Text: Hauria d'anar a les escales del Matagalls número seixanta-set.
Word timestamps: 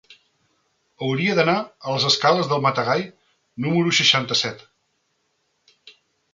Hauria 1.07 1.35
d'anar 1.39 1.55
a 1.59 1.93
les 1.97 2.07
escales 2.09 2.49
del 2.53 2.65
Matagalls 2.67 3.13
número 3.67 3.95
seixanta-set. 4.01 4.67